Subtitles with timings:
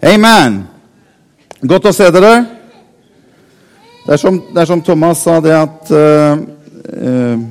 [0.00, 0.62] Amen.
[1.60, 2.38] Godt å se dere.
[4.06, 6.40] Det er som, det er som Thomas sa, det at uh,
[6.88, 7.42] uh,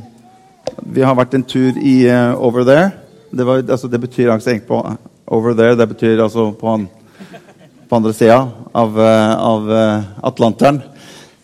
[0.81, 2.87] vi har vært en tur i uh, over there.
[3.29, 4.81] Det, var, altså, det betyr altså egentlig på
[5.29, 5.77] over there.
[5.77, 6.89] Det betyr altså på, an,
[7.85, 8.39] på andre sida
[8.73, 9.69] av, av
[10.31, 10.81] Atlanteren.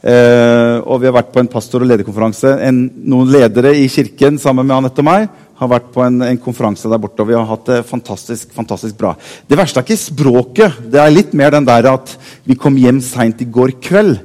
[0.05, 2.49] Og vi har vært på en pastor- og lederkonferanse.
[2.65, 6.39] En, noen ledere i kirken sammen med Anette og meg har vært på en, en,
[6.41, 9.13] konferanse der borte, og vi har hatt det fantastisk fantastisk bra.
[9.47, 10.82] Det verste er ikke språket.
[10.91, 12.11] Det er litt mer den der at
[12.43, 14.19] vi kom hjem seint i går kveld.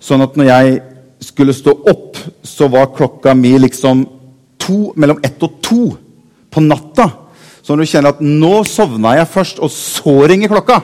[0.00, 0.78] Sånn at når jeg
[1.26, 4.06] skulle stå opp, så var klokka mi liksom
[4.60, 5.82] to, mellom ett og to
[6.50, 7.10] på natta.
[7.60, 10.82] Så når du kjenner at 'nå sovna jeg først, og så ringer klokka',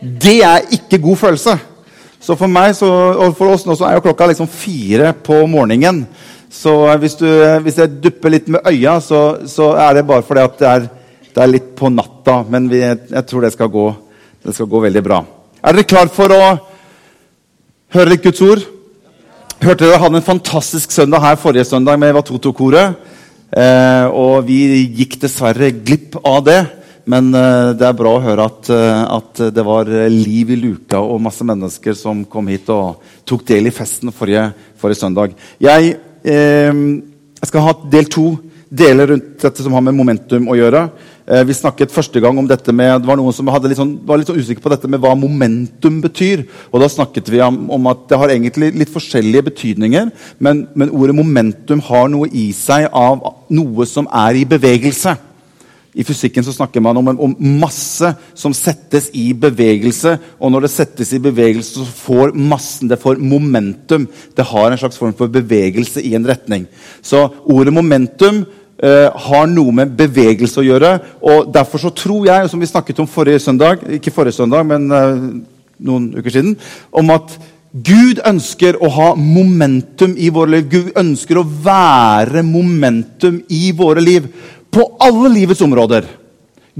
[0.00, 1.58] det er ikke god følelse.
[2.20, 5.46] Så for meg så, og for oss nå så er jo klokka liksom fire på
[5.48, 6.06] morgenen.
[6.50, 7.28] Så hvis, du,
[7.62, 10.88] hvis jeg dupper litt med øya, så, så er det bare fordi at det er,
[11.30, 12.40] det er litt på natta.
[12.50, 13.86] Men vi, jeg tror det skal, gå,
[14.42, 15.20] det skal gå veldig bra.
[15.62, 16.42] Er dere klar for å
[17.94, 18.66] høre litt Guds ord?
[19.60, 22.98] Hørte dere hadde en fantastisk søndag her forrige søndag med Vatoto-koret.
[23.50, 26.60] Eh, og vi gikk dessverre glipp av det.
[27.10, 30.98] Men eh, det er bra å høre at, eh, at, det var liv i luka
[30.98, 34.48] og masse mennesker som kom hit og tok del i festen forrige,
[34.80, 35.34] forrige søndag.
[35.62, 36.72] Jeg eh,
[37.40, 38.32] jeg skal ha del to
[38.70, 40.84] deler rundt dette som har med momentum å gjøre.
[41.26, 44.26] Eh, vi snakket første gang om dette med, Det var noen som sånn, var litt
[44.26, 46.46] sånn usikker på dette med hva momentum betyr.
[46.72, 50.10] og Da snakket vi om, om at det har egentlig litt forskjellige betydninger.
[50.38, 55.16] Men, men ordet momentum har noe i seg av noe som er i bevegelse.
[55.90, 60.14] I fysikken så snakker man om, om, masse som settes i bevegelse.
[60.38, 64.06] Og når det settes i bevegelse, så får massen det får momentum.
[64.36, 66.68] Det har en slags form for bevegelse i en retning.
[67.02, 68.44] Så ordet momentum
[68.78, 70.92] eh, har noe med bevegelse å gjøre.
[71.26, 74.86] og Derfor så tror jeg, som vi snakket om forrige søndag, ikke forrige søndag, men
[74.94, 75.24] eh,
[75.90, 76.54] noen uker siden,
[76.94, 77.34] om at
[77.70, 80.70] Gud ønsker å ha momentum i våre liv.
[80.70, 84.26] Gud ønsker å være momentum i våre liv
[84.70, 86.06] på alle livets områder.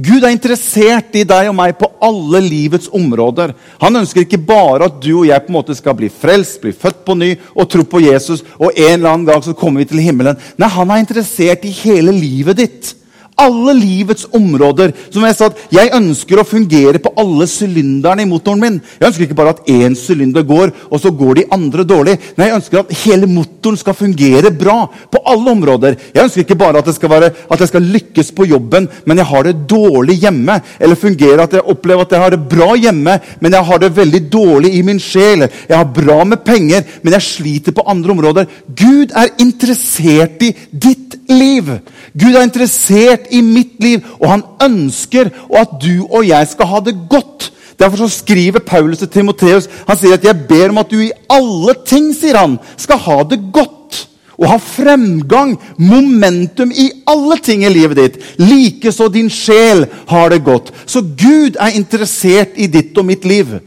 [0.00, 3.52] Gud er interessert i deg og meg på alle livets områder.
[3.82, 6.72] Han ønsker ikke bare at du og jeg på en måte skal bli frelst, bli
[6.72, 9.90] født på ny og tro på Jesus, og en eller annen gang så kommer vi
[9.90, 10.38] til himmelen.
[10.56, 12.94] Nei, han er interessert i hele livet ditt
[13.40, 14.92] alle livets områder.
[15.10, 18.78] Som Jeg sa at jeg ønsker å fungere på alle sylinderne i motoren min.
[19.00, 22.18] Jeg ønsker ikke bare at én sylinder går, og så går de andre dårlig.
[22.36, 25.96] Nei, Jeg ønsker at hele motoren skal fungere bra på alle områder.
[26.14, 29.46] Jeg ønsker ikke bare at, være, at jeg skal lykkes på jobben, men jeg har
[29.46, 30.60] det dårlig hjemme.
[30.80, 33.94] Eller fungere at jeg opplever at jeg har det bra hjemme, men jeg har det
[33.96, 35.46] veldig dårlig i min sjel.
[35.68, 38.50] Jeg har bra med penger, men jeg sliter på andre områder.
[38.76, 41.70] Gud er interessert i ditt liv.
[42.18, 46.80] Gud er interessert i mitt liv, og han ønsker at du og jeg skal ha
[46.84, 47.50] det godt.
[47.80, 51.12] Derfor så skriver Paulus til Timoteus han sier at 'jeg ber om at du i
[51.30, 54.06] alle ting sier han, skal ha det godt'
[54.40, 58.14] og ha fremgang, momentum i alle ting i livet ditt.
[58.40, 60.72] Likeså din sjel har det godt.
[60.86, 63.58] Så Gud er interessert i ditt og mitt liv.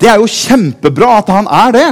[0.00, 1.88] Det er jo kjempebra at han er det.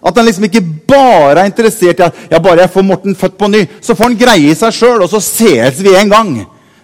[0.00, 3.36] At han liksom ikke bare er interessert i at ja, bare jeg får Morten født
[3.38, 6.32] på ny, så får han greie seg sjøl, og så ses vi en gang.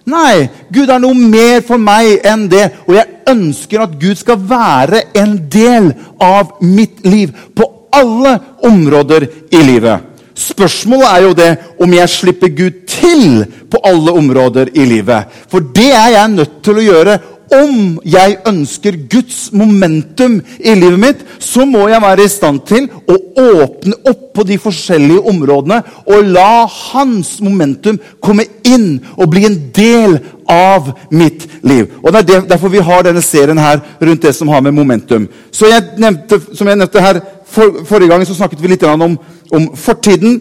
[0.07, 2.69] Nei, Gud er noe mer for meg enn det.
[2.87, 5.91] Og jeg ønsker at Gud skal være en del
[6.23, 7.67] av mitt liv på
[7.97, 8.37] alle
[8.69, 10.13] områder i livet.
[10.37, 11.51] Spørsmålet er jo det
[11.83, 15.33] om jeg slipper Gud til på alle områder i livet.
[15.51, 17.19] For det er jeg nødt til å gjøre
[17.55, 22.89] om jeg ønsker Guds momentum i livet mitt, så må jeg være i stand til
[23.07, 29.47] å åpne opp på de forskjellige områdene og la hans momentum komme inn og bli
[29.49, 30.19] en del
[30.51, 31.89] av mitt liv.
[32.03, 35.29] Og Det er derfor vi har denne serien her rundt det som har med momentum.
[35.51, 39.19] Så jeg nevnte, Som jeg nevnte her for, Forrige gang så snakket vi litt om,
[39.53, 40.41] om fortiden.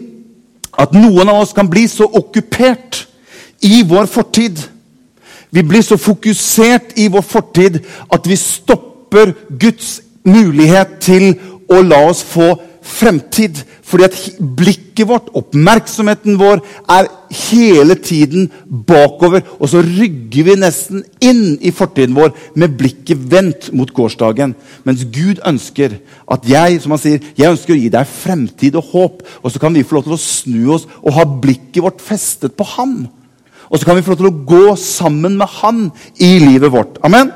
[0.78, 3.06] At noen av oss kan bli så okkupert
[3.64, 4.60] i vår fortid
[5.50, 7.80] vi blir så fokusert i vår fortid
[8.12, 11.34] at vi stopper Guds mulighet til
[11.70, 12.54] å la oss få
[12.86, 13.62] fremtid.
[13.86, 14.16] Fordi at
[14.58, 17.08] blikket vårt, oppmerksomheten vår, er
[17.50, 18.48] hele tiden
[18.86, 19.44] bakover.
[19.60, 24.56] Og så rygger vi nesten inn i fortiden vår med blikket vendt mot gårsdagen.
[24.86, 25.98] Mens Gud ønsker
[26.32, 29.22] at jeg som han sier, jeg ønsker å gi deg fremtid og håp.
[29.42, 32.58] Og så kan vi få lov til å snu oss og ha blikket vårt festet
[32.58, 33.04] på ham.
[33.70, 35.90] Og så kan vi få lov til å gå sammen med Han
[36.22, 37.00] i livet vårt.
[37.06, 37.32] Amen?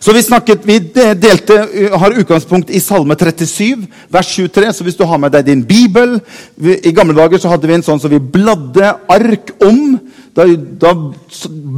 [0.00, 1.56] Så Vi snakket, vi delte,
[1.98, 4.72] har utgangspunkt i Salme 37, vers 23.
[4.72, 6.20] Så hvis du har med deg din bibel
[6.56, 9.98] I gamle dager så hadde vi en sånn som vi bladde ark om.
[10.34, 10.44] Da,
[10.82, 10.90] da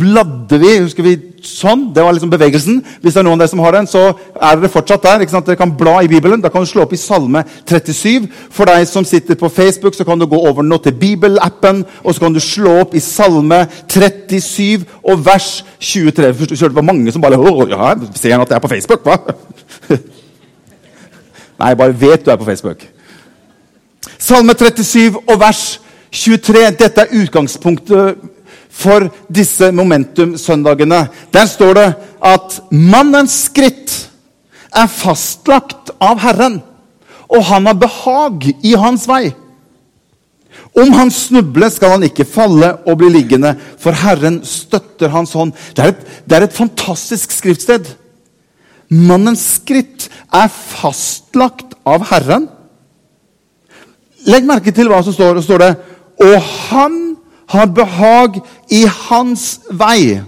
[0.00, 1.12] bladde vi husker vi,
[1.44, 1.90] sånn.
[1.94, 2.78] Det var liksom bevegelsen.
[3.02, 5.22] Hvis det er noen av dere som har den, så er dere fortsatt der.
[5.22, 5.46] ikke sant?
[5.46, 6.40] Dere kan bla i Bibelen.
[6.40, 8.24] Da kan du slå opp i Salme 37.
[8.56, 12.16] For deg som sitter på Facebook, så kan du gå over nå til Bibelappen, og
[12.16, 16.32] så kan du slå opp i Salme 37 og vers 23.
[16.34, 19.04] Først, Det var mange som bare Å, ja, Ser han at jeg er på Facebook,
[19.04, 19.18] hva?
[21.60, 22.88] Nei, jeg bare vet du er på Facebook.
[24.18, 25.62] Salme 37 og vers
[26.10, 26.64] 23.
[26.80, 28.32] Dette er utgangspunktet
[28.76, 31.06] for disse momentum-søndagene.
[31.32, 31.88] Der står det
[32.24, 33.94] at mannens skritt
[34.76, 36.60] er fastlagt av Herren,
[37.32, 39.32] og han har behag i hans vei.
[40.76, 45.54] Om han snubler, skal han ikke falle og bli liggende, for Herren støtter hans hånd.
[45.72, 47.88] Det er et, det er et fantastisk skriftsted.
[48.92, 52.50] Mannens skritt er fastlagt av Herren.
[54.26, 55.40] Legg merke til hva som står.
[55.40, 55.72] Og står det
[56.26, 57.05] Og han
[57.46, 58.40] har behag
[58.70, 60.20] i hans vei.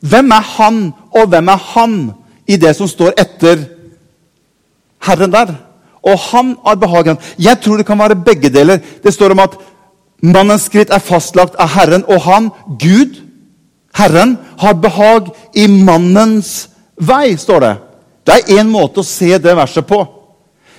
[0.00, 0.80] Hvem er han,
[1.14, 1.94] og hvem er han
[2.46, 3.62] i det som står etter
[5.06, 5.54] Herren der?
[6.06, 7.22] Og han har behag i ham.
[7.38, 8.78] Jeg tror det kan være begge deler.
[9.02, 9.56] Det står om at
[10.22, 12.50] mannens skritt er fastlagt av Herren, og han,
[12.80, 13.22] Gud,
[13.96, 17.74] Herren, har behag i mannens vei, står det.
[18.26, 20.02] Det er én måte å se det verset på.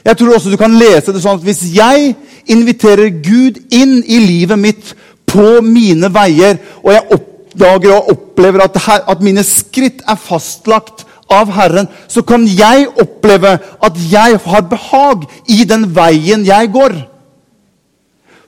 [0.06, 2.14] Jeg tror også du kan lese det sånn at hvis jeg
[2.48, 4.94] inviterer Gud inn i livet mitt
[5.27, 11.06] på mine veier, og jeg oppdager og opplever at, her, at mine skritt er fastlagt
[11.33, 16.95] av Herren, så kan jeg oppleve at jeg har behag i den veien jeg går.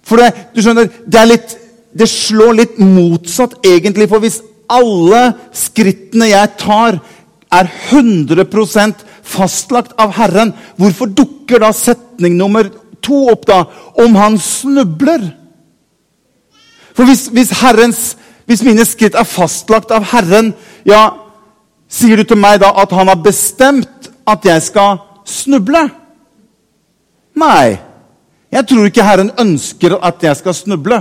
[0.06, 1.56] For det, du skjønner, det, litt,
[1.94, 4.08] det slår litt motsatt, egentlig.
[4.10, 4.40] For hvis
[4.72, 7.02] alle skrittene jeg tar,
[7.50, 12.70] er 100% fastlagt av Herren, hvorfor dukker da setning nummer
[13.06, 13.64] to opp, da?
[14.02, 15.32] Om han snubler?
[17.00, 18.00] For hvis, hvis, Herrens,
[18.44, 20.50] hvis mine skritt er fastlagt av Herren,
[20.84, 21.06] ja,
[21.88, 25.86] sier du til meg da at han har bestemt at jeg skal snuble?
[27.40, 27.78] Nei.
[28.52, 31.00] Jeg tror ikke Herren ønsker at jeg skal snuble.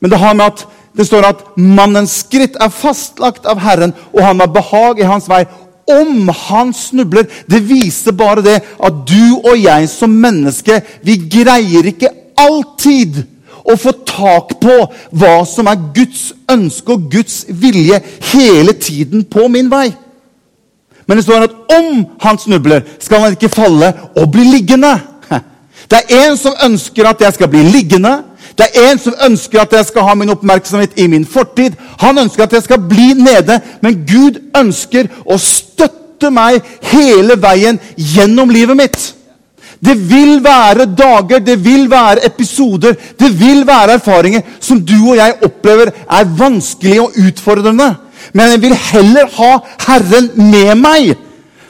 [0.00, 0.64] Men det har med at
[0.96, 5.28] det står at mannens skritt er fastlagt av Herren, og han har behag i hans
[5.28, 5.44] vei.
[5.86, 11.92] Om han snubler Det viser bare det at du og jeg som menneske, vi greier
[11.92, 12.08] ikke
[12.40, 13.20] alltid
[13.66, 14.76] å få tak på
[15.18, 18.00] hva som er Guds ønske og Guds vilje
[18.32, 19.90] hele tiden på min vei.
[21.06, 24.96] Men det står at om han snubler, skal han ikke falle og bli liggende.
[25.90, 28.16] Det er en som ønsker at jeg skal bli liggende.
[28.58, 31.76] Det er en som ønsker at jeg skal ha min oppmerksomhet i min fortid.
[32.00, 37.78] Han ønsker at jeg skal bli nede, men Gud ønsker å støtte meg hele veien
[37.96, 38.98] gjennom livet mitt.
[39.84, 45.16] Det vil være dager, det vil være episoder, det vil være erfaringer som du og
[45.16, 47.94] jeg opplever er vanskelige og utfordrende.
[48.32, 49.52] Men jeg vil heller ha
[49.86, 51.16] Herren med meg.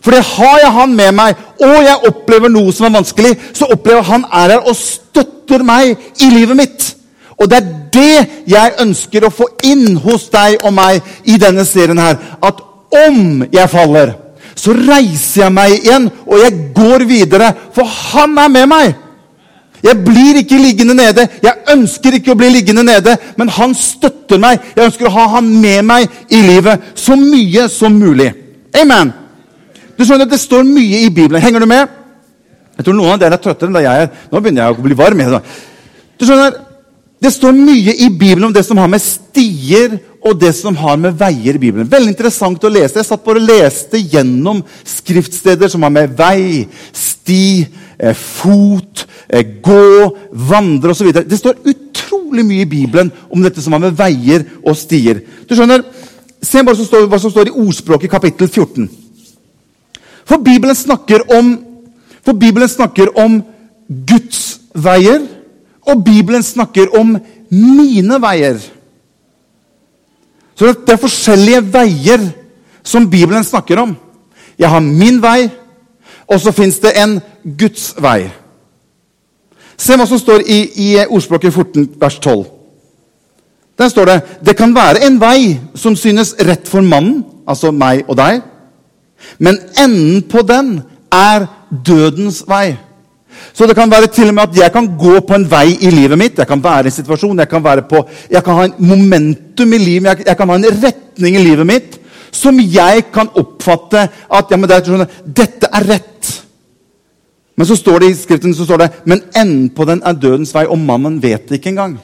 [0.02, 3.66] For det har jeg Han med meg, og jeg opplever noe som er vanskelig, så
[3.74, 6.92] opplever Han er her og støtter meg i livet mitt.
[7.36, 11.66] Og det er det jeg ønsker å få inn hos deg og meg i denne
[11.66, 12.16] serien her.
[12.38, 12.62] At
[13.08, 14.14] om jeg faller,
[14.56, 17.50] så reiser jeg meg igjen, og jeg går videre.
[17.76, 18.94] For han er med meg.
[19.84, 21.26] Jeg blir ikke liggende nede.
[21.44, 24.64] Jeg ønsker ikke å bli liggende nede, men han støtter meg.
[24.74, 28.32] Jeg ønsker å ha han med meg i livet så mye som mulig.
[28.76, 29.12] Amen.
[29.96, 31.42] Du skjønner, Det står mye i Bibelen.
[31.42, 31.88] Henger du med?
[32.76, 34.10] Jeg tror noen av dere er trøttere enn jeg er.
[34.32, 35.22] Nå begynner jeg å bli varm.
[36.16, 36.58] Du skjønner,
[37.26, 40.98] Det står mye i Bibelen om det som har med stier og det som har
[41.00, 41.88] med veier i Bibelen.
[41.90, 43.00] Veldig interessant å lese.
[43.00, 47.66] Jeg satt bare og leste gjennom skriftsteder som har med vei, sti,
[47.98, 51.10] eh, fot, eh, gå, vandre osv.
[51.26, 55.20] Det står utrolig mye i Bibelen om dette som har med veier og stier.
[55.48, 55.82] Du skjønner,
[56.42, 58.88] Se bare som står, hva som står i Ordspråket kapittel 14.
[60.28, 61.58] For Bibelen snakker om,
[62.22, 63.42] for Bibelen snakker om
[63.88, 65.24] Guds veier,
[65.86, 67.16] og Bibelen snakker om
[67.50, 68.58] mine veier.
[70.56, 72.24] Så det er forskjellige veier
[72.86, 73.96] som Bibelen snakker om.
[74.58, 75.50] Jeg har min vei,
[76.26, 77.18] og så fins det en
[77.58, 78.30] Guds vei.
[79.76, 82.46] Se hva som står i, i Ordspråket 14, vers 12.
[83.76, 88.06] Der står det det kan være en vei som synes rett for mannen, altså meg
[88.08, 88.40] og deg,
[89.38, 90.80] men enden på den
[91.12, 91.46] er
[91.86, 92.76] dødens vei.
[93.52, 95.90] Så det kan være til og med at jeg kan gå på en vei i
[95.90, 96.38] livet mitt.
[96.38, 99.78] Jeg kan være i en situasjon, jeg kan, på, jeg kan ha en momentum i
[99.78, 102.02] livet, jeg, jeg kan ha en retning i livet mitt
[102.36, 106.32] som jeg kan oppfatte at ja, det er, dette er rett.
[107.56, 110.52] Men så står det i skriften så står det, men enden på den er dødens
[110.54, 111.96] vei, og mannen vet det ikke engang.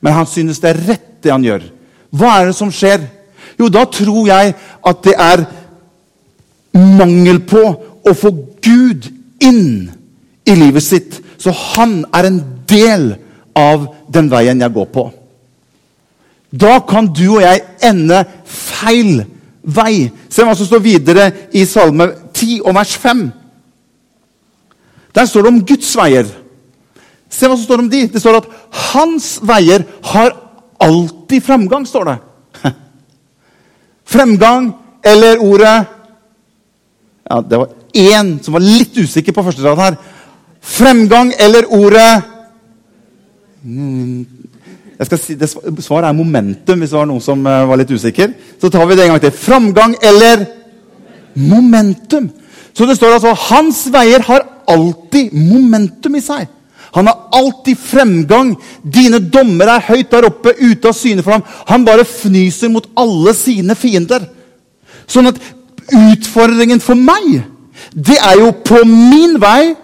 [0.00, 1.64] Men han synes det er rett det han gjør.
[2.14, 3.02] Hva er det som skjer?
[3.58, 4.54] Jo, da tror jeg
[4.86, 5.44] at det er
[6.76, 7.62] mangel på
[8.06, 8.30] å få
[8.62, 9.08] Gud
[9.42, 9.88] inn
[10.46, 11.20] i livet sitt.
[11.38, 13.14] Så han er en del
[13.56, 15.06] av den veien jeg går på.
[16.52, 19.24] Da kan du og jeg ende feil
[19.62, 20.06] vei.
[20.30, 21.26] Se hva som står videre
[21.56, 23.26] i Salme 10 og vers 5.
[25.16, 26.28] Der står det om Guds veier.
[27.32, 28.06] Se hva som står om de.
[28.12, 28.50] Det står at
[28.92, 30.36] hans veier har
[30.82, 32.16] alltid fremgang, står det.
[34.16, 34.70] Fremgang
[35.06, 35.76] eller ordet
[37.26, 39.96] Ja, det var én som var litt usikker på første rad her.
[40.66, 42.22] Fremgang eller ordet
[43.62, 44.26] mm,
[44.96, 45.50] jeg skal si, det,
[45.84, 48.32] Svaret er momentum, hvis det var noen som uh, var litt usikker.
[48.60, 49.34] Så tar vi det en gang til.
[49.36, 50.46] Framgang eller
[51.36, 52.30] momentum.
[52.72, 56.48] Så det står altså hans veier har alltid momentum i seg.
[56.96, 58.54] Han har alltid fremgang.
[58.82, 61.44] Dine dommer er høyt der oppe, ute av syne for ham.
[61.68, 64.24] Han bare fnyser mot alle sine fiender.
[65.04, 65.40] Sånn at
[65.92, 67.42] utfordringen for meg,
[67.92, 69.74] det er jo på min vei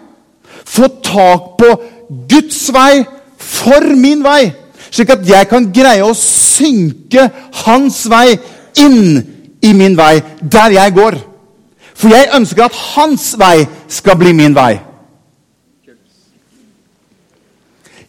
[0.72, 1.70] få tak på
[2.30, 3.02] Guds vei
[3.36, 4.52] for min vei.
[4.92, 7.28] Slik at jeg kan greie å synke
[7.64, 8.36] hans vei
[8.80, 9.20] inn
[9.62, 11.18] i min vei, der jeg går.
[11.94, 14.72] For jeg ønsker at hans vei skal bli min vei.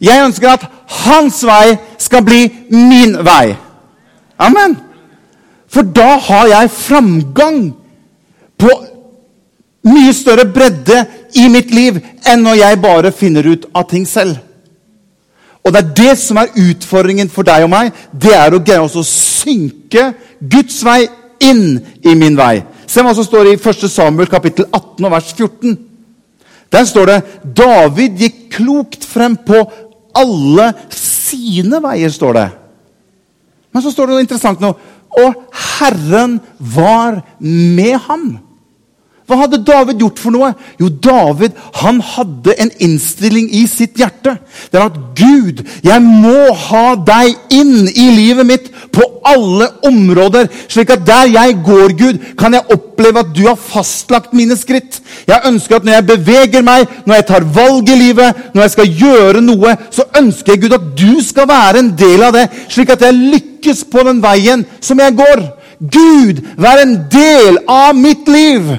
[0.04, 0.64] Jeg ønsker at
[1.04, 3.54] hans vei skal bli min vei.
[4.38, 4.76] Amen.
[5.68, 7.60] For da har jeg framgang
[8.60, 8.72] på
[9.88, 11.04] mye større bredde
[11.34, 12.00] i mitt liv
[12.30, 14.38] enn når jeg bare finner ut av ting selv.
[15.64, 17.92] Og det er det som er utfordringen for deg og meg.
[18.12, 20.10] Det er å greie å synke
[20.40, 21.06] Guds vei
[21.44, 22.62] inn i min vei.
[22.86, 23.88] Se hva som står i 1.
[23.88, 25.78] Samuel kapittel 18 og vers 14.
[26.74, 27.18] Der står det
[27.56, 29.62] David gikk klokt frem på
[30.14, 32.48] alle sine veier, står det.
[33.74, 34.74] Men så står det noe interessant nå.
[35.24, 38.26] Og Herren var med ham.
[39.24, 40.50] Hva hadde David gjort for noe?
[40.76, 44.34] Jo, David han hadde en innstilling i sitt hjerte.
[44.68, 50.50] Det er at Gud, jeg må ha deg inn i livet mitt på alle områder.
[50.68, 55.00] Slik at der jeg går, Gud, kan jeg oppleve at du har fastlagt mine skritt.
[55.24, 58.76] Jeg ønsker at når jeg beveger meg, når jeg tar valg i livet, når jeg
[58.76, 62.50] skal gjøre noe, så ønsker jeg Gud at du skal være en del av det.
[62.68, 65.48] Slik at jeg lykkes på den veien som jeg går.
[65.80, 68.74] Gud, vær en del av mitt liv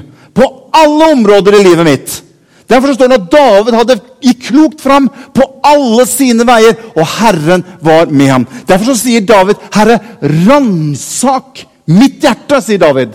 [0.76, 2.22] alle områder i livet mitt.
[2.66, 7.62] Derfor står det at David hadde gikk klokt fram på alle sine veier, og Herren
[7.84, 8.46] var med ham.
[8.68, 10.00] Derfor sier David, 'Herre,
[10.48, 13.14] ransak mitt hjerte', sier David.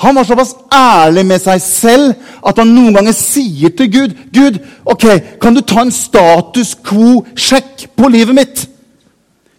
[0.00, 2.14] Han var såpass ærlig med seg selv
[2.46, 5.06] at han noen ganger sier til Gud, 'Gud, ok,
[5.40, 8.66] kan du ta en status quo-sjekk på livet mitt?'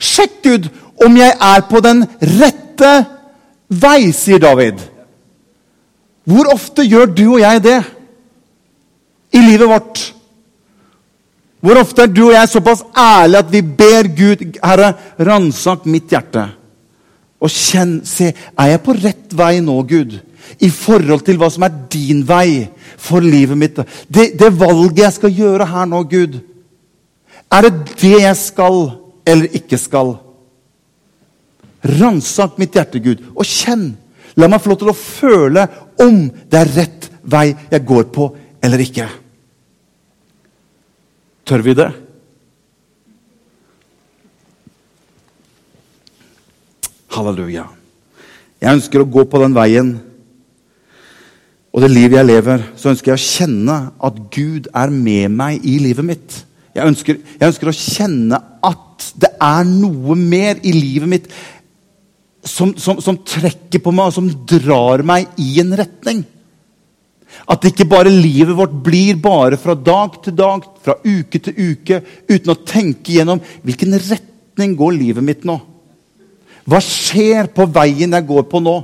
[0.02, 0.70] Sjekk, Gud,
[1.06, 3.06] om jeg er på den rette
[3.70, 4.82] vei, sier David.
[6.28, 7.78] Hvor ofte gjør du og jeg det
[9.34, 10.02] i livet vårt?
[11.62, 16.10] Hvor ofte er du og jeg såpass ærlige at vi ber Gud Herre, ransak mitt
[16.10, 16.48] hjerte.
[17.42, 20.18] Og kjenn, se, er jeg på rett vei nå, Gud?
[20.62, 22.66] I forhold til hva som er din vei
[23.02, 23.80] for livet mitt.
[24.10, 26.38] Det, det valget jeg skal gjøre her nå, Gud.
[27.52, 28.82] Er det det jeg skal
[29.28, 30.16] eller ikke skal?
[31.82, 33.92] Ransak mitt hjerte, Gud, og kjenn.
[34.40, 35.66] La meg få lov til å føle
[36.04, 38.30] om det er rett vei jeg går på
[38.62, 39.08] eller ikke.
[41.48, 41.90] Tør vi det?
[47.12, 47.66] Halleluja.
[48.62, 49.96] Jeg ønsker å gå på den veien.
[51.72, 55.66] Og det livet jeg lever, så ønsker jeg å kjenne at Gud er med meg
[55.68, 56.38] i livet mitt.
[56.76, 61.32] Jeg ønsker, jeg ønsker å kjenne at det er noe mer i livet mitt
[62.44, 66.24] som, som, som, trekker på meg, og som drar meg i en retning.
[67.50, 72.02] At ikke bare livet vårt blir bare fra dag til dag, fra uke til uke,
[72.30, 75.60] uten å tenke gjennom hvilken retning går livet mitt nå.
[76.68, 78.76] Hva skjer på veien jeg går på nå?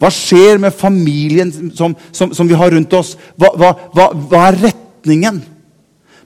[0.00, 3.14] Hva skjer med familien som, som, vi har rundt oss?
[3.36, 5.40] Hva, hva, hva, hva, er retningen?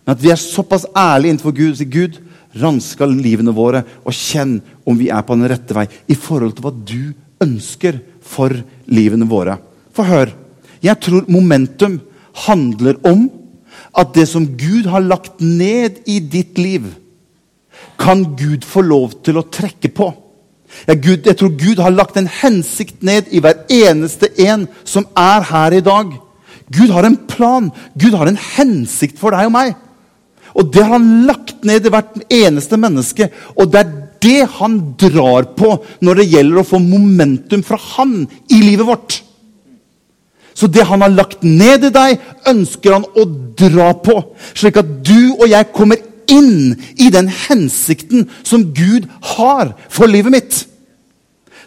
[0.02, 2.18] Men at vi er såpass ærlige innenfor Gud og sier Gud,
[2.58, 6.66] ranska livene våre og kjenn om vi er på den rette vei i forhold til
[6.66, 8.54] hva du ønsker for
[8.90, 9.56] livene våre.
[9.94, 10.32] For hør.
[10.80, 11.98] Jeg tror momentum
[12.46, 13.28] handler om
[13.96, 16.86] at det som Gud har lagt ned i ditt liv,
[18.00, 20.08] kan Gud få lov til å trekke på.
[20.86, 25.08] Ja, Gud, jeg tror Gud har lagt en hensikt ned i hver eneste en som
[25.18, 26.12] er her i dag.
[26.70, 27.70] Gud har en plan.
[27.98, 29.74] Gud har en hensikt for deg og meg.
[30.58, 33.30] Og det har han lagt ned i hvert eneste menneske.
[33.56, 38.24] Og det er det han drar på når det gjelder å få momentum fra han
[38.50, 39.20] i livet vårt.
[40.54, 42.18] Så det han har lagt ned i deg,
[42.50, 43.24] ønsker han å
[43.56, 44.18] dra på.
[44.52, 50.34] Slik at du og jeg kommer inn i den hensikten som Gud har for livet
[50.34, 50.58] mitt.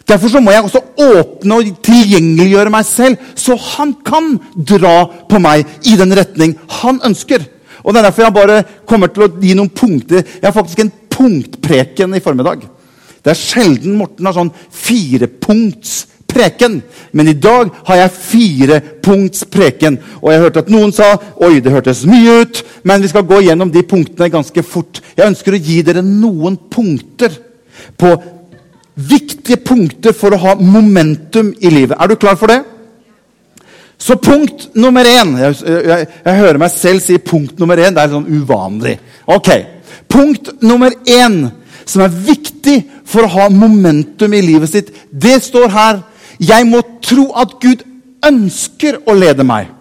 [0.08, 5.40] Derfor så må jeg også åpne og tilgjengeliggjøre meg selv, så han kan dra på
[5.40, 7.46] meg i den retning han ønsker.
[7.84, 10.24] Og Det er derfor jeg bare kommer til å gi noen punkter.
[10.24, 12.58] Jeg har faktisk en punktpreken i formiddag.
[13.24, 16.82] Det er sjelden Morten har sånn firepunktspreken.
[17.12, 19.98] Men i dag har jeg firepunktspreken.
[20.22, 21.08] Og jeg hørte at noen sa
[21.44, 22.56] oi, det hørtes mye ut,
[22.88, 24.94] men vi skal gå gjennom de punktene ganske fort.
[25.16, 27.30] Jeg ønsker å gi dere noen punkter
[28.00, 28.08] på
[28.94, 31.96] viktige punkter for å ha momentum i livet.
[32.00, 32.60] Er du klar for det?
[33.98, 37.94] Så punkt nummer én jeg, jeg, jeg, hører meg selv si punkt nummer én.
[37.94, 38.98] Det er sånn uvanlig.
[39.30, 39.50] Ok,
[40.14, 41.48] Punkt nummer én
[41.84, 42.76] som er viktig
[43.08, 46.02] for å ha momentum i livet sitt, det står her.
[46.38, 47.82] Jeg må tro at Gud
[48.24, 49.72] ønsker å lede meg.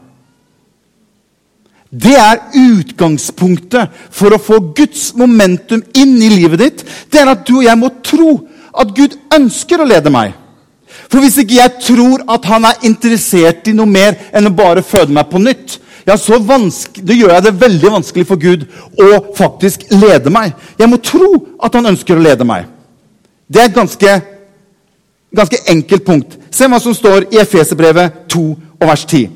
[1.93, 6.85] Det er utgangspunktet for å få Guds momentum inn i livet ditt.
[7.13, 8.31] Det er at du og jeg må tro
[8.73, 10.33] at Gud ønsker å lede meg.
[11.13, 14.81] For hvis ikke jeg tror at han er interessert i noe mer enn å bare
[14.81, 15.75] føde meg på nytt,
[16.07, 18.65] ja, så det gjør jeg det veldig vanskelig for Gud
[18.97, 20.55] å faktisk lede meg.
[20.79, 21.29] Jeg må tro
[21.61, 22.65] at han ønsker å lede meg.
[23.45, 24.15] Det er et ganske,
[25.37, 26.35] ganske enkelt punkt.
[26.49, 28.43] Se hva som står i Efeserbrevet 2
[28.81, 29.29] og vers 10.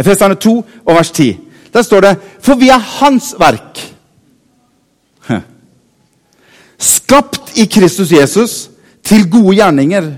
[0.00, 1.36] Efeserne 2 og vers 10.
[1.76, 3.84] Der står det For vi er Hans verk.
[6.96, 8.70] Skapt i Kristus Jesus
[9.04, 10.14] til gode gjerninger,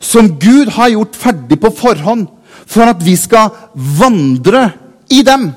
[0.00, 2.28] som Gud har gjort ferdig på forhånd
[2.70, 4.70] for at vi skal vandre
[5.12, 5.50] i dem.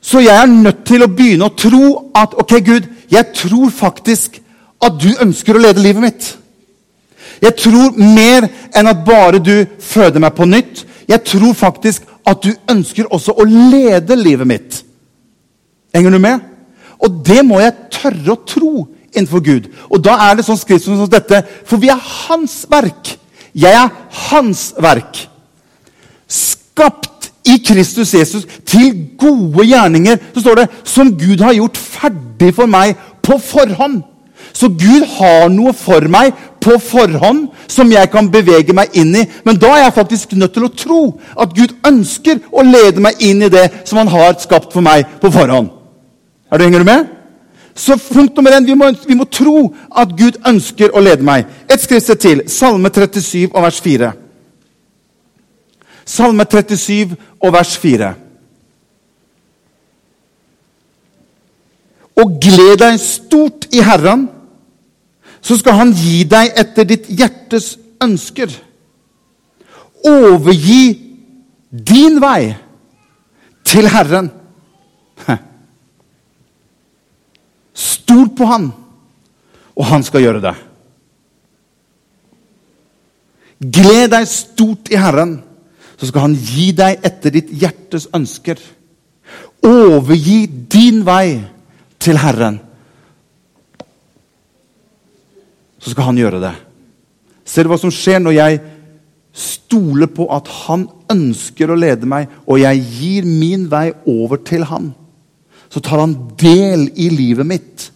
[0.00, 4.40] Så jeg er nødt til å begynne å tro at ok, Gud, jeg tror faktisk
[4.80, 6.28] at du ønsker å lede livet mitt.
[7.40, 10.84] Jeg tror mer enn at bare du føder meg på nytt.
[11.08, 14.80] Jeg tror faktisk at du ønsker også å lede livet mitt.
[15.94, 16.40] Henger du med?
[17.00, 18.72] Og det må jeg tørre å tro
[19.14, 19.70] innenfor Gud.
[19.90, 21.42] Og da er det sånn skrift som dette.
[21.68, 23.16] For vi er Hans verk.
[23.54, 23.88] Jeg er
[24.30, 25.24] hans verk.
[26.30, 32.52] Skapt i Kristus Jesus til gode gjerninger, så står det, som Gud har gjort ferdig
[32.54, 32.94] for meg
[33.24, 34.02] på forhånd.
[34.52, 39.26] Så Gud har noe for meg på forhånd som jeg kan bevege meg inn i.
[39.46, 41.00] Men da er jeg faktisk nødt til å tro
[41.38, 45.06] at Gud ønsker å lede meg inn i det som han har skapt for meg
[45.22, 45.70] på forhånd.
[46.50, 47.10] Er du, henger du med?
[47.80, 48.74] Så punkt nummer én vi
[49.08, 51.46] vi må tro at Gud ønsker å lede meg.
[51.64, 52.42] Et skriftsted til.
[52.46, 54.10] Salme 37 og vers 4.
[56.04, 58.10] Salme 37 og vers 4.
[62.20, 64.26] Og gled deg stort i Herren,
[65.40, 68.52] så skal Han gi deg etter ditt hjertes ønsker.
[70.04, 70.84] Overgi
[71.70, 72.52] din vei
[73.64, 74.28] til Herren.
[77.80, 78.68] Stol på han,
[79.76, 80.56] og han skal gjøre det.
[83.60, 85.38] Gled deg stort i Herren,
[86.00, 88.60] så skal han gi deg etter ditt hjertes ønsker.
[89.64, 91.40] Overgi din vei
[92.00, 92.56] til Herren,
[95.80, 96.54] så skal han gjøre det.
[97.44, 98.60] Ser du hva som skjer når jeg
[99.36, 104.64] stoler på at han ønsker å lede meg, og jeg gir min vei over til
[104.68, 104.92] han?
[105.70, 107.90] Så tar han del i livet mitt.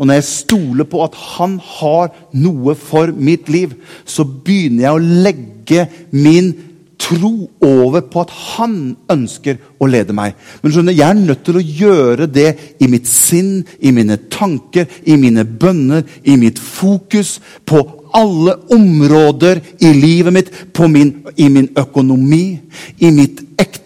[0.00, 3.76] Og når jeg stoler på at han har noe for mitt liv,
[4.08, 6.54] så begynner jeg å legge min
[7.00, 8.74] tro over på at han
[9.12, 10.36] ønsker å lede meg.
[10.60, 12.48] Men skjønner, jeg er nødt til å gjøre det
[12.80, 17.82] i mitt sinn, i mine tanker, i mine bønner, i mitt fokus, på
[18.16, 20.50] alle områder i livet mitt,
[20.90, 22.44] min, i min økonomi,
[22.98, 23.79] i mitt ekteskap,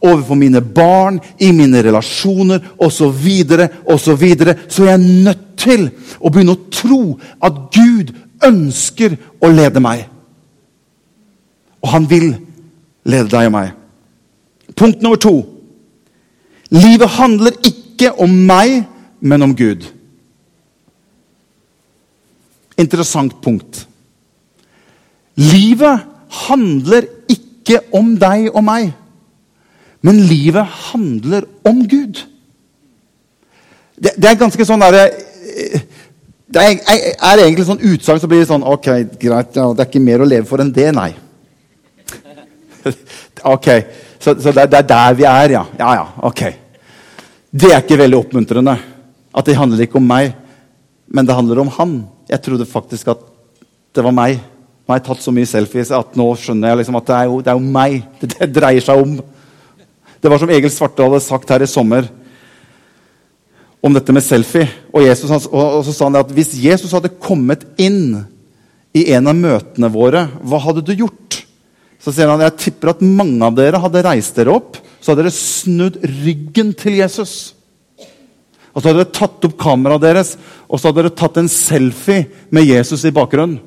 [0.00, 3.12] overfor mine barn, i mine relasjoner osv.
[3.22, 4.56] Videre, så, videre.
[4.68, 5.88] så jeg er nødt til
[6.20, 8.12] å begynne å tro at Gud
[8.44, 10.06] ønsker å lede meg.
[11.82, 12.32] Og han vil
[13.06, 13.74] lede deg og meg.
[14.76, 15.36] Punkt nummer to.
[16.74, 18.82] Livet handler ikke om meg,
[19.20, 19.86] men om Gud.
[22.76, 23.86] Interessant punkt.
[25.36, 26.04] Livet
[26.48, 28.92] handler ikke om deg og meg,
[30.06, 32.22] men livet handler om Gud.
[33.96, 35.06] Det, det er ganske sånn derre
[36.46, 36.74] Det er,
[37.16, 40.28] er, egentlig sånn utsagn som blir sånn Ok, greit, ja, det er ikke mer å
[40.28, 41.08] leve for enn det, nei.
[43.54, 43.68] ok,
[44.20, 45.64] så, så det, det, er der vi er, ja.
[45.80, 46.42] Ja, ja, ok.
[47.50, 48.76] Det er ikke veldig oppmuntrende.
[49.36, 50.34] At det handler ikke om meg,
[51.06, 51.96] Men det handler om han.
[52.28, 53.20] Jeg trodde faktisk at
[53.94, 54.40] det var meg.
[54.82, 57.28] Nå har jeg tatt så mye selfies at nå skjønner jeg liksom at det er
[57.30, 59.14] jo, det er jo meg det, det dreier seg om.
[60.26, 62.08] Det var som Egil Svarte hadde sagt her i sommer
[63.78, 64.66] om dette med selfie.
[64.90, 68.24] Og, Jesus, og, så sa han at hvis Jesus hadde kommet inn
[68.90, 71.36] i en av møtene våre, hva hadde du gjort?
[72.02, 75.28] Så sier han jeg tipper at mange av dere hadde reist dere opp så hadde
[75.28, 77.36] dere snudd ryggen til Jesus.
[78.74, 80.34] Og så hadde dere tatt opp kameraet deres
[80.66, 83.60] og så hadde dere tatt en selfie med Jesus i bakgrunnen.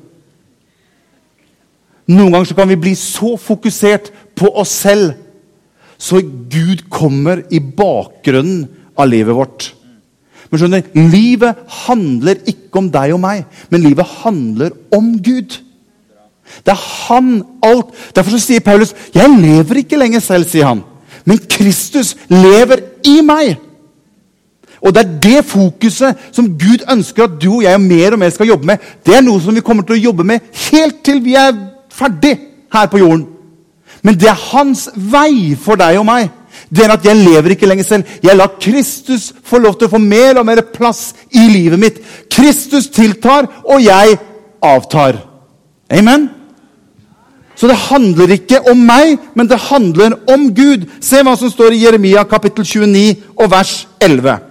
[2.12, 5.16] Noen ganger så kan vi bli så fokusert på oss selv
[6.00, 8.64] så Gud kommer i bakgrunnen
[8.96, 9.70] av livet vårt.
[10.50, 15.60] Men skjønner, Livet handler ikke om deg og meg, men livet handler om Gud.
[16.66, 17.92] Det er han alt.
[18.16, 20.82] Derfor sier Paulus 'Jeg lever ikke lenger selv', sier han.
[21.24, 23.56] 'Men Kristus lever i meg'.
[24.82, 28.18] Og Det er det fokuset som Gud ønsker at du og jeg og mer og
[28.18, 28.78] mer skal jobbe med.
[29.06, 31.52] Det er noe som vi kommer til å jobbe med helt til vi er
[31.92, 32.38] ferdig
[32.72, 33.26] her på jorden.
[34.02, 36.30] Men det er hans vei for deg og meg.
[36.70, 38.18] Det er at jeg lever ikke lenger selv.
[38.22, 42.02] Jeg lar Kristus få lov til å få mer og mer plass i livet mitt.
[42.30, 44.18] Kristus tiltar, og jeg
[44.62, 45.18] avtar.
[45.90, 46.28] Amen?
[47.58, 50.86] Så det handler ikke om meg, men det handler om Gud.
[51.04, 54.46] Se hva som står i Jeremia kapittel 29 og vers 11.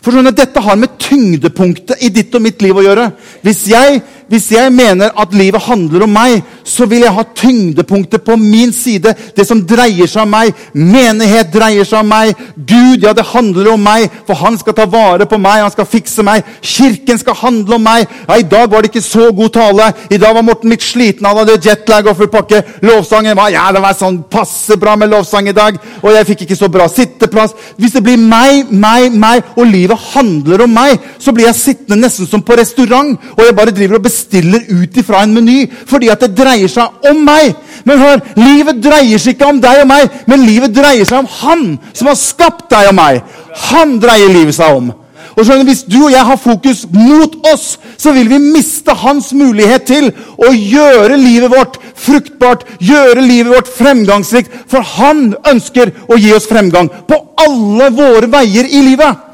[0.00, 3.10] For sånn Dette har med tyngdepunktet i ditt og mitt liv å gjøre.
[3.44, 8.22] Hvis jeg hvis jeg mener at livet handler om meg, så vil jeg ha tyngdepunktet
[8.22, 9.10] på min side.
[9.34, 10.52] Det som dreier seg om meg.
[10.70, 12.38] Menighet dreier seg om meg.
[12.54, 15.64] Gud, ja, det handler om meg, for han skal ta vare på meg.
[15.64, 16.46] Han skal fikse meg.
[16.62, 18.06] Kirken skal handle om meg.
[18.28, 19.90] Ja, I dag var det ikke så god tale.
[20.14, 21.26] I dag var Morten litt sliten.
[21.26, 22.62] Han hadde jetlag og full pakke.
[22.86, 25.74] Lovsangen var ja, det var sånn passe bra med lovsang i dag.
[26.04, 27.56] Og jeg fikk ikke så bra sitteplass.
[27.82, 31.98] Hvis det blir meg, meg, meg, og livet handler om meg, så blir jeg sittende
[32.06, 35.64] nesten som på restaurant, og jeg bare driver og bestemmer bestiller ut ifra en meny
[35.88, 37.54] fordi at det dreier seg om meg.
[37.88, 41.30] Men hør, livet dreier seg ikke om deg og meg, men livet dreier seg om
[41.40, 41.62] Han
[41.96, 43.22] som har skapt deg og meg.
[43.70, 44.90] Han dreier livet seg om.
[45.36, 49.30] Og skjønner, Hvis du og jeg har fokus mot oss, så vil vi miste hans
[49.32, 54.52] mulighet til å gjøre livet vårt fruktbart, gjøre livet vårt fremgangsrikt.
[54.68, 59.29] For han ønsker å gi oss fremgang på alle våre veier i livet.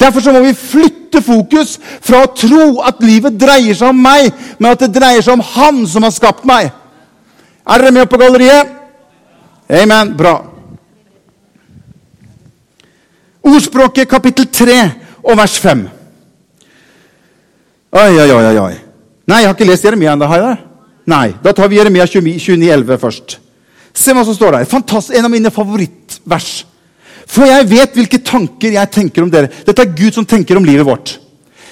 [0.00, 4.30] Derfor så må vi flytte fokus fra å tro at livet dreier seg om meg,
[4.58, 6.70] men at det dreier seg om Han som har skapt meg.
[7.68, 8.70] Er dere med på galleriet?
[9.70, 10.14] Amen.
[10.16, 10.38] Bra.
[13.46, 14.78] Ordspråket kapittel 3
[15.22, 15.84] og vers 5.
[17.90, 18.74] Oi, oi, oi, oi.
[19.30, 20.26] Nei, jeg har ikke lest Jeremia ennå.
[20.30, 20.58] Har jeg?
[21.10, 21.28] Nei.
[21.42, 23.38] Da tar vi Jeremia 29, 11 først.
[23.94, 24.68] Se hva som står der.
[24.70, 26.50] Fantastisk, En av mine favorittvers.
[27.30, 29.50] For jeg vet hvilke tanker jeg tenker om dere.
[29.66, 31.14] Dette er Gud som tenker om livet vårt.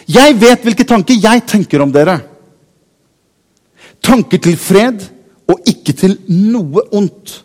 [0.08, 2.20] Jeg vet hvilke tanker jeg tenker om dere.
[4.04, 5.02] Tanker til fred
[5.50, 7.40] og ikke til noe ondt.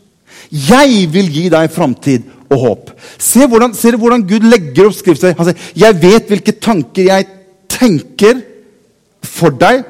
[0.53, 2.91] Jeg vil gi deg framtid og håp.
[3.17, 5.37] Se hvordan, ser du hvordan Gud legger opp skriftet?
[5.37, 7.27] Han sier, 'Jeg vet hvilke tanker jeg
[7.67, 8.43] tenker
[9.23, 9.89] for deg.'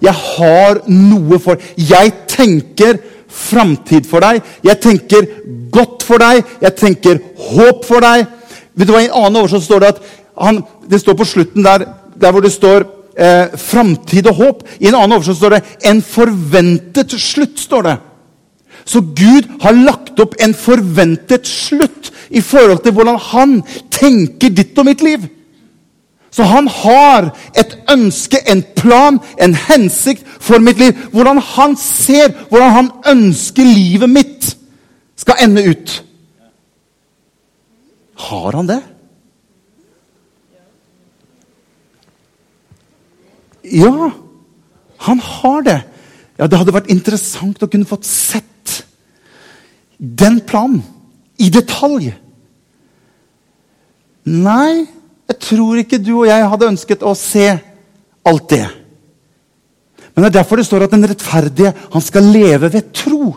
[0.00, 2.96] Jeg har noe for Jeg tenker
[3.30, 4.42] framtid for deg.
[4.66, 5.26] Jeg tenker
[5.72, 6.44] godt for deg.
[6.60, 8.26] Jeg tenker håp for deg.
[8.74, 10.02] Vet du hva, I en annen oversatt står det at
[10.40, 11.84] han, det står på slutten der,
[12.20, 14.62] der hvor det står eh, framtid og håp.
[14.78, 17.58] I en annen oversatt står det 'en forventet slutt'.
[17.60, 17.96] står det.
[18.84, 24.78] Så Gud har lagt opp en forventet slutt i forhold til hvordan han tenker ditt
[24.78, 25.28] og mitt liv.
[26.30, 30.94] Så han har et ønske, en plan, en hensikt for mitt liv.
[31.10, 34.52] Hvordan han ser, hvordan han ønsker livet mitt
[35.18, 36.04] skal ende ut.
[38.20, 38.80] Har han det?
[43.64, 44.10] Ja,
[44.96, 45.80] han har det.
[46.38, 48.84] Ja, Det hadde vært interessant å kunne fått sett
[49.98, 50.80] den planen
[51.40, 52.14] i detalj.
[54.30, 54.86] Nei,
[55.30, 57.46] jeg tror ikke du og jeg hadde ønsket å se
[58.26, 58.64] alt det.
[60.10, 63.36] Men det er derfor det står at den rettferdige han skal leve ved tro.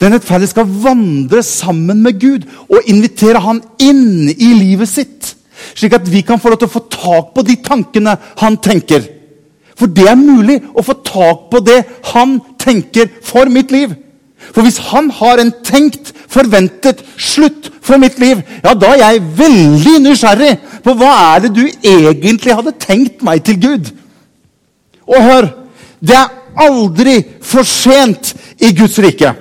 [0.00, 5.34] Den rettferdige skal vandre sammen med Gud og invitere han inn i livet sitt.
[5.76, 9.06] Slik at vi kan få lov til å få tak på de tankene han tenker.
[9.76, 11.78] For det er mulig å få tak på det
[12.14, 13.94] han tenker for mitt liv.
[14.52, 19.22] For hvis han har en tenkt, forventet slutt for mitt liv, ja, da er jeg
[19.38, 20.52] veldig nysgjerrig
[20.84, 23.92] på hva er det du egentlig hadde tenkt meg til Gud.
[25.06, 25.48] Og hør,
[26.00, 26.34] det er
[26.66, 29.32] aldri for sent i Guds rike.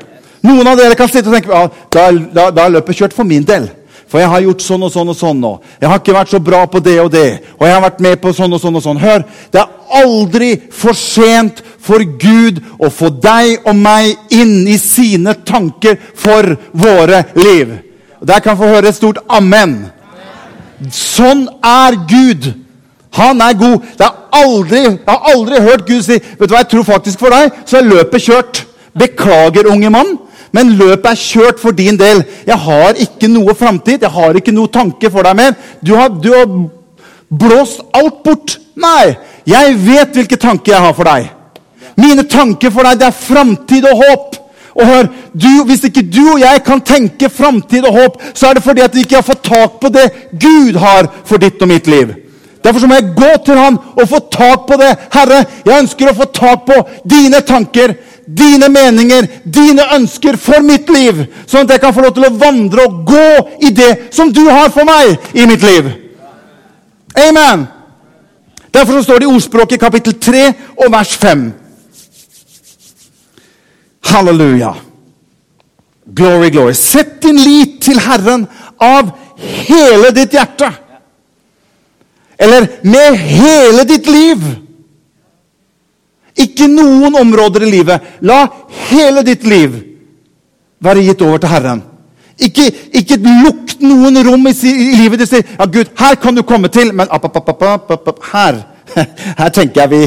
[0.45, 3.27] Noen av dere kan sitte og tenke ja, da, da, da er løpet kjørt for
[3.27, 3.67] min del.
[4.07, 5.51] For jeg har gjort sånn og sånn og sånn nå.
[5.81, 7.29] Jeg har ikke vært så bra på det og det.
[7.57, 9.01] Og jeg har vært med på sånn og sånn og sånn.
[9.01, 14.77] Hør, det er aldri for sent for Gud å få deg og meg inn i
[14.81, 17.73] sine tanker for våre liv.
[18.21, 19.87] Og Der kan få høre et stort amen.
[20.91, 22.51] Sånn er Gud.
[23.15, 23.83] Han er god.
[23.97, 27.21] Det er aldri, jeg har aldri hørt Gud si vet du hva, jeg tror faktisk
[27.21, 28.63] for deg, så er løpet kjørt.
[28.95, 30.13] Beklager, unge mann,
[30.53, 32.23] men løpet er kjørt for din del.
[32.47, 35.55] Jeg har ikke noe framtid, jeg har ikke noe tanke for deg mer.
[35.81, 36.47] Du har, du har
[37.29, 38.58] blåst alt bort.
[38.75, 39.15] Nei,
[39.47, 41.29] jeg vet hvilke tanker jeg har for deg.
[41.95, 44.41] Mine tanker for deg, det er framtid og håp.
[44.75, 48.58] Og hør, du, Hvis ikke du og jeg kan tenke framtid og håp, så er
[48.58, 51.71] det fordi at vi ikke har fått tak på det Gud har for ditt og
[51.71, 52.12] mitt liv.
[52.65, 54.89] Derfor må jeg gå til Han og få tak på det.
[55.13, 57.93] Herre, jeg ønsker å få tak på dine tanker,
[58.25, 61.21] dine meninger, dine ønsker for mitt liv.
[61.45, 63.28] Sånn at jeg kan få lov til å vandre og gå
[63.67, 65.91] i det som du har for meg i mitt liv.
[67.28, 67.67] Amen.
[68.73, 70.47] Derfor står det i ordspråket kapittel 3
[70.82, 71.45] og vers 5.
[74.10, 74.73] Halleluja.
[76.06, 76.73] Glory, glory.
[76.73, 78.47] Sett din lit til Herren
[78.82, 80.71] av hele ditt hjerte.
[82.39, 84.43] Eller med hele ditt liv.
[86.35, 88.15] Ikke noen områder i livet.
[88.21, 88.45] La
[88.89, 89.77] hele ditt liv
[90.83, 91.83] være gitt over til Herren.
[92.35, 95.53] Ikke, ikke lukt noen rom i, i livet ditt.
[95.55, 98.63] Ja, Gud, her kan du komme til, men app, app, app, her
[99.39, 100.01] her tenker jeg vi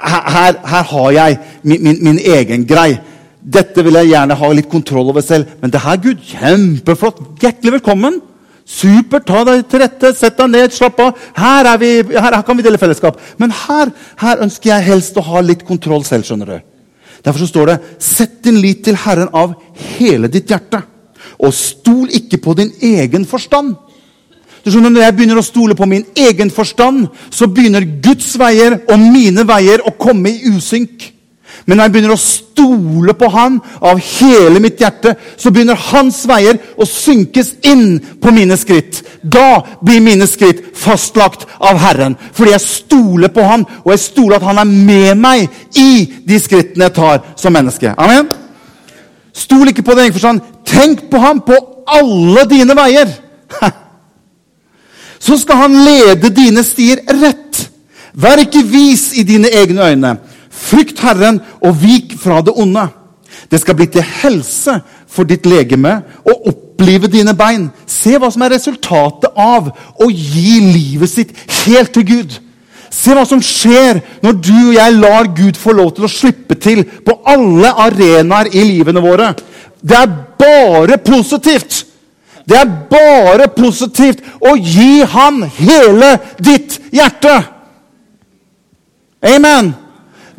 [0.00, 2.96] Her, her har jeg min, min, min egen grei.
[3.40, 5.52] Dette vil jeg gjerne ha litt kontroll over selv.
[5.60, 7.20] Men det her, Gud, kjempeflott.
[7.40, 8.18] Hjertelig velkommen.
[8.70, 9.26] Supert.
[9.26, 11.18] Ta deg til rette, sett deg ned, slapp av.
[11.36, 13.18] Her, vi, her, her kan vi dele fellesskap.
[13.40, 13.90] Men her,
[14.22, 16.28] her, ønsker jeg helst å ha litt kontroll selv.
[16.28, 16.58] skjønner du.
[17.20, 19.56] Derfor så står det Sett din lit til Herren av
[19.98, 20.82] hele ditt hjerte.
[21.40, 23.74] Og stol ikke på din egen forstand.
[24.64, 28.82] Du skjønner, Når jeg begynner å stole på min egen forstand, så begynner Guds veier
[28.86, 31.10] og mine veier å komme i usynk.
[31.66, 36.22] Men når jeg begynner å stole på Han av hele mitt hjerte, så begynner Hans
[36.28, 39.02] veier å synkes inn på mine skritt.
[39.22, 42.16] Da blir mine skritt fastlagt av Herren.
[42.32, 46.40] Fordi jeg stoler på Han, og jeg stoler at Han er med meg i de
[46.40, 47.94] skrittene jeg tar som menneske.
[47.98, 48.30] Amen?
[49.36, 50.40] Stol ikke på din egen forstand.
[50.66, 53.12] Tenk på ham på alle dine veier.
[55.20, 57.66] Så skal han lede dine stier rett.
[58.12, 60.14] Vær ikke vis i dine egne øyne.
[60.60, 62.86] Frykt Herren og vik fra det onde.
[63.50, 67.68] Det skal bli til helse for ditt legeme og opplive dine bein.
[67.86, 72.38] Se hva som er resultatet av å gi livet sitt helt til Gud.
[72.90, 76.58] Se hva som skjer når du og jeg lar Gud få lov til å slippe
[76.58, 79.32] til på alle arenaer i livene våre.
[79.80, 81.86] Det er bare positivt!
[82.50, 87.36] Det er bare positivt å gi Han hele ditt hjerte.
[89.22, 89.70] Amen.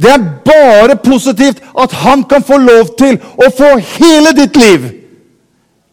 [0.02, 4.88] Det er bare positivt at han kan få lov til å få hele ditt liv.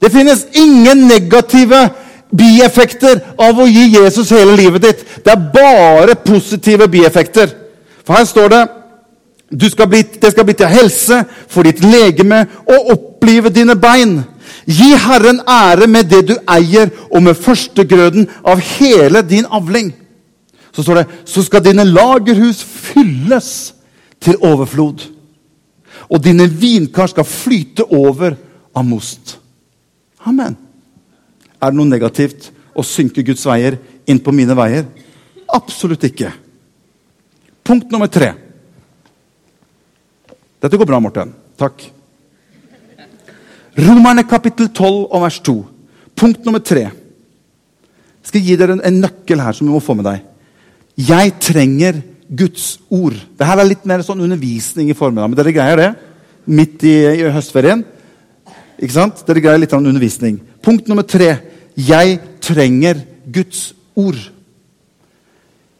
[0.00, 1.88] Det finnes ingen negative
[2.30, 5.04] bieffekter av å gi Jesus hele livet ditt.
[5.24, 7.52] Det er bare positive bieffekter.
[8.06, 8.64] For her står det
[9.72, 14.20] skal bli, det skal bli til helse for ditt legeme og opplive dine bein.
[14.68, 19.94] Gi Herren ære med det du eier, og med førstegrøden av hele din avling.
[20.72, 23.77] Så står det så skal dine lagerhus fylles
[24.22, 25.04] til overflod.
[26.08, 28.36] Og dine vinkar skal flyte over
[28.74, 29.36] av most.
[30.26, 30.56] Amen.
[31.58, 33.78] Er det noe negativt å synke Guds veier
[34.08, 34.86] inn på mine veier?
[35.54, 36.30] Absolutt ikke.
[37.66, 38.32] Punkt nummer tre.
[40.58, 41.32] Dette går bra, Morten.
[41.58, 41.82] Takk.
[43.78, 45.54] Romerne kapittel 12 og vers 2.
[46.18, 46.88] Punkt nummer tre.
[48.18, 50.24] Jeg skal gi dere en, en nøkkel her som du må få med deg.
[50.98, 53.16] Jeg trenger Guds ord.
[53.38, 55.90] Dette er litt mer sånn undervisning i formiddag, men dere greier det?
[56.48, 57.84] Midt i, i høstferien.
[58.78, 59.22] Ikke sant?
[59.26, 60.38] Dere greier litt av en undervisning.
[60.64, 61.32] Punkt nummer tre.
[61.78, 63.00] Jeg trenger
[63.32, 64.18] Guds ord.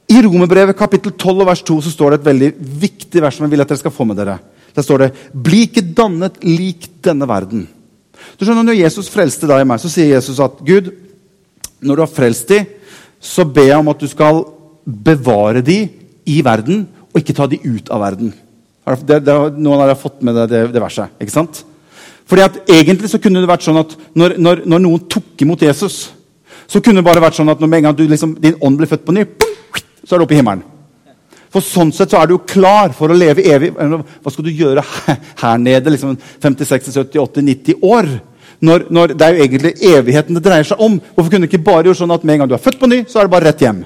[0.09, 2.53] I Romerbrevet kapittel 12 og vers 2 så står det et veldig
[2.85, 4.39] viktig vers som jeg vil at dere skal få med dere.
[4.75, 7.67] Der står det 'Bli ikke dannet lik denne verden'.
[8.39, 10.93] Du skjønner, Når Jesus frelste deg og meg, så sier Jesus at Gud,
[11.81, 12.67] når du har frelst dem,
[13.21, 14.45] så ber jeg om at du skal
[14.87, 15.89] bevare dem
[16.29, 18.33] i verden, og ikke ta de ut av verden.
[19.05, 21.13] Det, det, noen har fått med det, det verset.
[21.21, 21.65] ikke sant?
[22.29, 25.65] Fordi at Egentlig så kunne det vært sånn at når, når, når noen tok imot
[25.65, 26.09] Jesus,
[26.69, 28.81] så kunne det bare vært sånn at når med en gang du, liksom, din ånd
[28.81, 29.25] blir født på ny,
[30.05, 30.65] så er du oppe i himmelen.
[31.49, 33.71] For sånn sett så er du jo klar for å leve evig.
[33.73, 34.85] Hva skal du gjøre
[35.43, 38.11] her, nede liksom 50, 60, 70, 80, 90 år?
[38.61, 40.99] Når, når Det er jo egentlig evigheten det dreier seg om.
[41.15, 42.91] Hvorfor kunne du ikke bare gjort sånn at med en gang du er født på
[42.91, 43.85] ny, så er det bare rett hjem?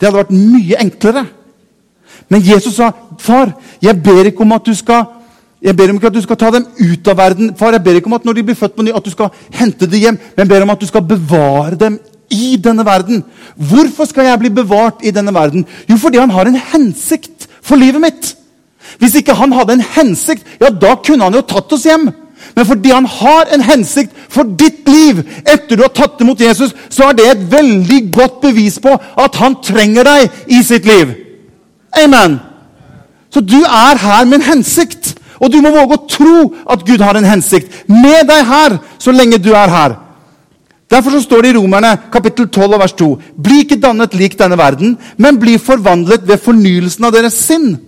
[0.00, 1.26] Det hadde vært mye enklere.
[2.28, 5.04] Men Jesus sa, 'Far, jeg ber ikke om at du skal
[5.62, 7.50] jeg ber ikke at du skal ta dem ut av verden.
[7.56, 9.28] Far, jeg ber ikke om at når de blir født på ny, at du skal
[9.52, 10.18] hente dem hjem.
[10.36, 11.98] Men jeg ber om at du skal bevare dem
[12.32, 13.24] i denne verden.
[13.56, 15.66] Hvorfor skal jeg bli bevart i denne verden?
[15.90, 18.32] Jo, fordi han har en hensikt for livet mitt.
[18.98, 22.08] Hvis ikke han hadde en hensikt, ja, da kunne han jo tatt oss hjem.
[22.56, 26.74] Men fordi han har en hensikt for ditt liv etter du har tatt imot Jesus,
[26.90, 31.14] så er det et veldig godt bevis på at han trenger deg i sitt liv.
[32.04, 32.38] Amen.
[33.30, 35.14] Så du er her med en hensikt.
[35.40, 36.36] Og du må våge å tro
[36.68, 39.96] at Gud har en hensikt med deg her så lenge du er her.
[40.90, 43.08] Derfor så står det i Romerne kapittel 12 vers 2.:
[43.38, 47.78] Bli ikke dannet lik denne verden, men bli forvandlet ved fornyelsen av deres sinn.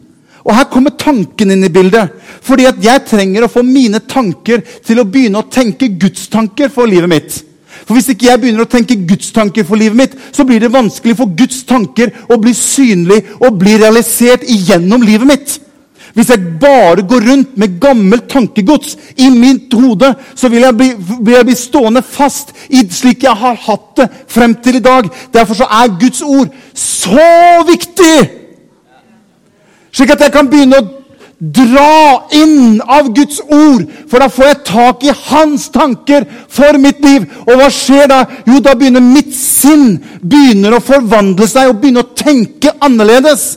[0.43, 2.13] Og Her kommer tanken inn i bildet.
[2.43, 6.73] Fordi at jeg trenger å få mine tanker til å begynne å tenke Guds tanker
[6.73, 7.41] for livet mitt.
[7.87, 10.73] For Hvis ikke jeg begynner å tenke Guds tanker for livet mitt, så blir det
[10.73, 15.59] vanskelig for Guds tanker å bli synlig og bli realisert igjennom livet mitt.
[16.13, 20.91] Hvis jeg bare går rundt med gammelt tankegods i mitt hode, så vil jeg, bli,
[21.25, 25.09] vil jeg bli stående fast i slik jeg har hatt det frem til i dag.
[25.33, 27.33] Derfor så er Guds ord så
[27.69, 28.42] viktig!
[29.93, 30.89] Slik at jeg kan begynne å
[31.43, 37.03] dra inn av Guds ord, for da får jeg tak i hans tanker for mitt
[37.03, 37.27] liv.
[37.49, 38.21] Og hva skjer da?
[38.47, 43.57] Jo, da begynner mitt sinn begynner å forvandle seg og begynne å tenke annerledes.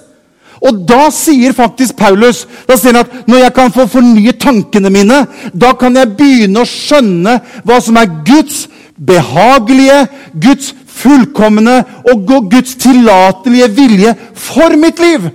[0.65, 4.89] Og da sier faktisk Paulus da sier han at når jeg kan få fornye tankene
[4.89, 5.21] mine,
[5.53, 8.65] da kan jeg begynne å skjønne hva som er Guds
[8.97, 15.27] behagelige, Guds fullkomne og Guds tillatelige vilje for mitt liv.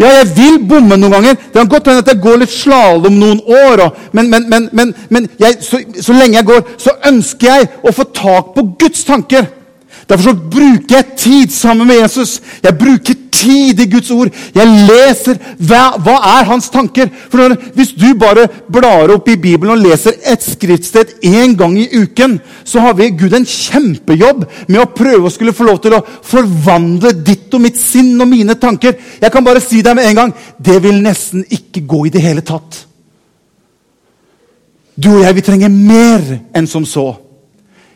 [0.00, 1.34] Ja, jeg vil bomme noen ganger.
[1.36, 3.84] Det kan godt hende at jeg går litt slalåm noen år.
[3.84, 7.92] Og, men, men, men, men jeg, så, så lenge jeg går, så ønsker jeg å
[7.92, 9.50] få tak på Guds tanker.
[10.10, 12.40] Derfor så bruker jeg tid sammen med Jesus.
[12.62, 14.32] Jeg bruker tid i Guds ord.
[14.54, 17.06] Jeg leser hva, hva er hans tanker.
[17.30, 21.86] For Hvis du bare blar opp i Bibelen og leser et skriftsted én gang i
[21.94, 25.94] uken, så har vi Gud en kjempejobb med å prøve å skulle få lov til
[25.94, 28.98] å forvandle ditt og mitt sinn og mine tanker.
[29.22, 32.26] Jeg kan bare si deg med en gang det vil nesten ikke gå i det
[32.26, 32.86] hele tatt.
[35.00, 37.12] Du og jeg, vi trenger mer enn som så.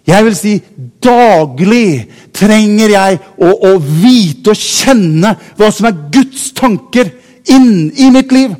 [0.04, 0.58] Jeg vil si
[1.04, 7.08] daglig trenger jeg å, å, vite og kjenne hva som er Guds tanker
[7.48, 8.52] inn i mitt liv.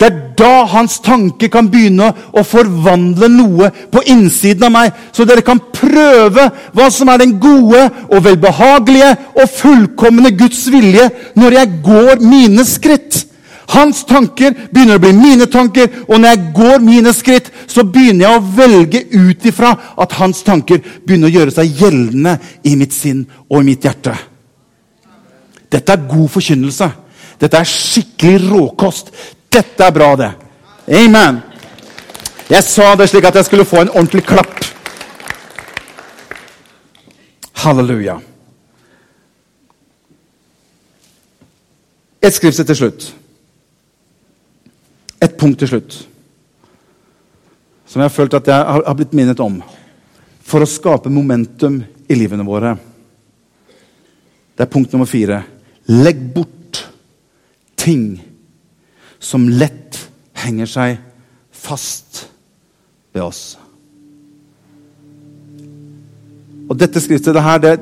[0.00, 5.26] Det er da hans tanke kan begynne å forvandle noe på innsiden av meg, så
[5.28, 11.58] dere kan prøve hva som er den gode og velbehagelige og fullkomne Guds vilje når
[11.58, 13.26] jeg går mine skritt.
[13.70, 18.24] Hans tanker begynner å bli mine tanker, og når jeg går mine skritt, så begynner
[18.24, 22.34] jeg å velge ut ifra at hans tanker begynner å gjøre seg gjeldende
[22.66, 24.16] i mitt sinn og i mitt hjerte.
[25.70, 26.88] Dette er god forkynnelse.
[27.38, 29.14] Dette er skikkelig råkost.
[29.52, 30.32] Dette er bra, det.
[30.98, 31.38] Amen.
[32.50, 34.58] Jeg sa det slik at jeg skulle få en ordentlig klapp.
[37.62, 38.18] Halleluja.
[42.20, 43.10] Et skriftsett til slutt
[45.20, 46.00] et punkt til slutt
[47.90, 49.56] som jeg har følt at jeg har blitt minnet om
[50.46, 51.80] for å skape momentum
[52.10, 52.76] i livene våre.
[54.54, 55.40] Det er punkt nummer fire.
[55.90, 56.84] Legg bort
[57.78, 58.20] ting
[59.18, 59.98] som lett
[60.38, 61.02] henger seg
[61.50, 62.24] fast
[63.10, 63.42] ved oss.
[66.70, 67.76] Og Dette skriftstedet her, det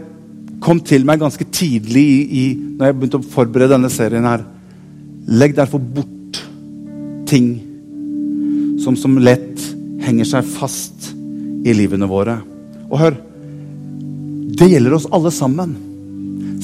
[0.64, 4.24] kom til meg ganske tidlig i, i, når jeg begynte å forberede denne serien.
[4.24, 4.46] her.
[5.28, 6.17] Legg derfor bort
[7.28, 7.48] ting
[8.82, 9.60] som som lett
[10.04, 11.10] henger seg fast
[11.66, 12.38] i livene våre.
[12.88, 13.24] Og hør
[14.58, 15.74] Det gjelder oss alle sammen.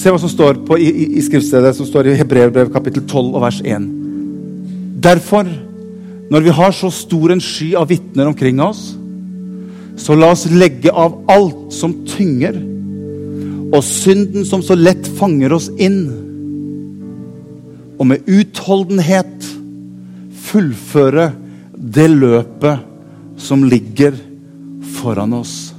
[0.00, 3.29] Se hva som står på, i, i, i skriftstedet som står i Hebreerbrev kapittel 12
[3.29, 3.85] og vers 1.
[5.05, 5.46] Derfor,
[6.33, 8.96] når vi har så stor en sky av vitner omkring oss,
[10.00, 12.56] så la oss legge av alt som tynger,
[13.71, 16.00] og synden som så lett fanger oss inn.
[17.94, 19.46] Og med utholdenhet
[20.55, 21.29] fullføre
[21.75, 24.15] det løpet som ligger
[25.00, 25.75] foran oss.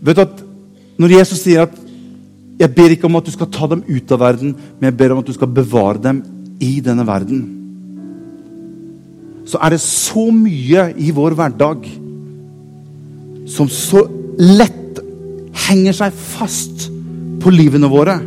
[0.00, 0.46] Vet du at
[1.00, 1.72] Når Jesus sier at
[2.60, 5.12] 'jeg ber ikke om at du skal ta dem ut av verden', men jeg ber
[5.12, 6.22] om at du skal bevare dem
[6.60, 7.56] i denne verden,
[9.46, 11.88] så er det så mye i vår hverdag
[13.46, 14.04] som så
[14.36, 15.00] lett
[15.54, 16.90] henger seg fast
[17.40, 18.20] på livene våre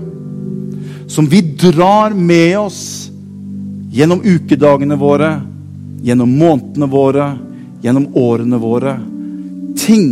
[1.14, 3.12] som vi drar med oss
[3.92, 5.28] gjennom ukedagene våre,
[6.02, 7.28] gjennom månedene våre,
[7.86, 8.94] gjennom årene våre.
[9.78, 10.08] Ting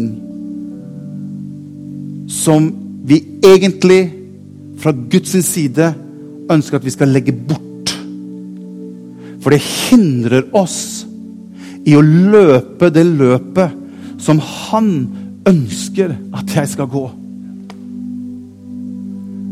[2.30, 2.68] som
[3.02, 4.12] vi egentlig
[4.78, 5.88] fra Guds side
[6.54, 7.96] ønsker at vi skal legge bort.
[9.42, 11.08] For det hindrer oss
[11.82, 14.94] i å løpe det løpet som han
[15.50, 17.08] ønsker at jeg skal gå.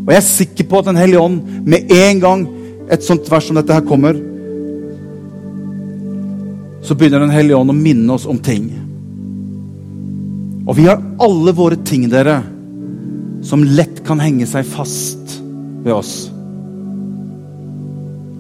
[0.10, 2.46] Og jeg er sikker på at Den hellige ånd med en gang
[2.90, 4.18] et sånt vers som dette her kommer,
[6.82, 8.72] så begynner Den hellige ånd å minne oss om ting.
[10.66, 12.40] Og vi har alle våre ting, dere,
[13.46, 15.36] som lett kan henge seg fast
[15.84, 16.14] ved oss.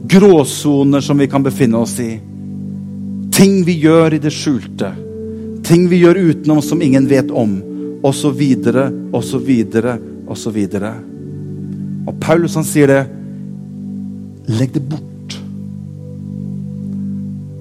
[0.09, 2.15] Gråsoner som vi kan befinne oss i.
[3.30, 4.89] Ting vi gjør i det skjulte.
[5.70, 7.59] Ting vi gjør utenom som ingen vet om.
[8.01, 10.95] Og så videre, og så videre, og så videre.
[12.10, 13.01] Og Paulus han sier det
[14.49, 15.36] Legg det bort.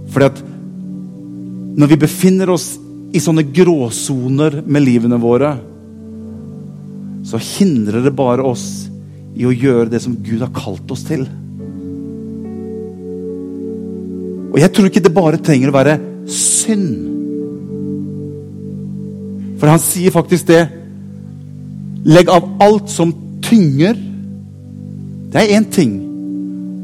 [0.09, 0.39] Fordi at
[1.79, 2.71] når vi befinner oss
[3.13, 5.51] i sånne gråsoner med livene våre,
[7.29, 8.89] så hindrer det bare oss
[9.37, 11.27] i å gjøre det som Gud har kalt oss til.
[14.49, 15.99] Og jeg tror ikke det bare trenger å være
[16.33, 17.05] synd.
[19.61, 20.65] For han sier faktisk det.
[22.09, 23.13] Legg av alt som
[23.45, 24.08] tynger
[25.33, 25.95] det er én ting.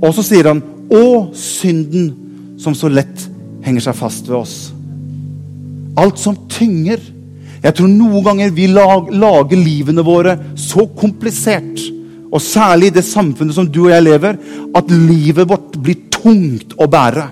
[0.05, 2.15] Og så sier han 'Å, synden
[2.59, 3.29] som så lett
[3.65, 4.73] henger seg fast ved oss'.
[5.97, 7.01] Alt som tynger.
[7.63, 11.81] Jeg tror noen ganger vi lager livene våre så komplisert,
[12.31, 14.37] og særlig i det samfunnet som du og jeg lever,
[14.75, 17.31] at livet vårt blir tungt å bære.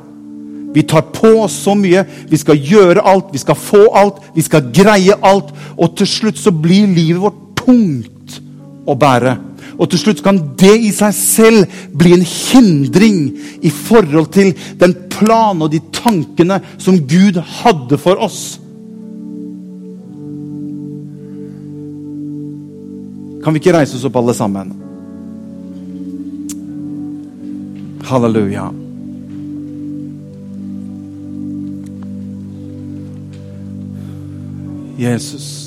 [0.72, 2.06] Vi tar på oss så mye.
[2.30, 5.52] Vi skal gjøre alt, vi skal få alt, vi skal greie alt.
[5.76, 8.40] Og til slutt så blir livet vårt tungt
[8.88, 9.36] å bære.
[9.82, 13.22] Og til slutt kan det i seg selv bli en hindring
[13.66, 18.60] i forhold til den planen og de tankene som Gud hadde for oss.
[23.42, 24.70] Kan vi ikke reise oss opp, alle sammen?
[28.06, 28.68] Halleluja.
[35.02, 35.61] Jesus.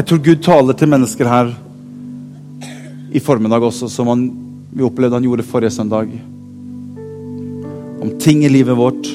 [0.00, 1.50] Jeg tror Gud taler til mennesker her
[3.12, 4.22] i formiddag også, som han,
[4.72, 6.14] vi opplevde han gjorde forrige søndag.
[8.00, 9.10] Om ting i livet vårt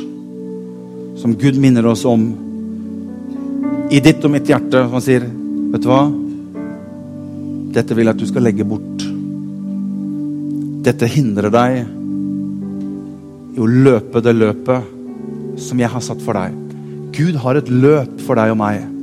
[1.18, 2.28] som Gud minner oss om.
[3.90, 4.86] I ditt og mitt hjerte.
[4.94, 6.06] Han sier, 'Vet du hva?
[7.74, 9.10] Dette vil jeg at du skal legge bort.'
[10.86, 11.82] Dette hindrer deg
[13.56, 16.54] i å løpe det løpet som jeg har satt for deg.
[17.10, 18.95] Gud har et løp for deg og meg.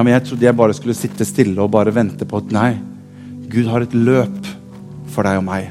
[0.00, 2.70] Ja, men Jeg trodde jeg bare skulle sitte stille og bare vente på at nei,
[3.52, 4.46] Gud har et løp
[5.12, 5.66] for deg og meg.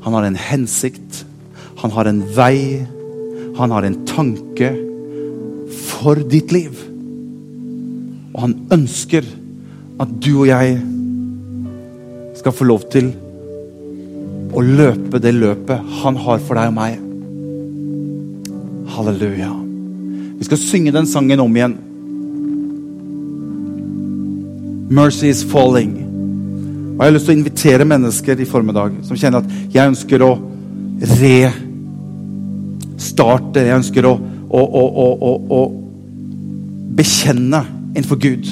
[0.00, 1.18] Han har en hensikt,
[1.82, 2.86] han har en vei,
[3.58, 4.70] han har en tanke
[5.76, 6.72] for ditt liv.
[8.32, 9.28] Og han ønsker
[10.00, 10.78] at du og jeg
[12.40, 13.12] skal få lov til
[14.56, 16.96] å løpe det løpet han har for deg og meg.
[18.96, 19.52] Halleluja.
[20.40, 21.76] Vi skal synge den sangen om igjen.
[24.88, 26.06] 'Mercy is falling'.
[26.96, 30.22] Og Jeg har lyst til å invitere mennesker i formiddag som kjenner at jeg ønsker
[30.24, 30.40] å
[32.96, 33.60] restarte.
[33.60, 34.14] Jeg ønsker å,
[34.48, 35.60] å, å, å
[36.96, 37.60] bekjenne
[37.92, 38.48] innenfor Gud